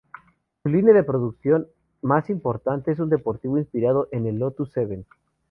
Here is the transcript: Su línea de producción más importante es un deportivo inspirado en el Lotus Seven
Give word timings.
Su 0.63 0.69
línea 0.69 0.95
de 0.95 1.03
producción 1.03 1.67
más 2.01 2.31
importante 2.31 2.91
es 2.91 2.97
un 2.99 3.09
deportivo 3.11 3.59
inspirado 3.59 4.09
en 4.11 4.25
el 4.25 4.39
Lotus 4.39 4.71
Seven 4.71 5.05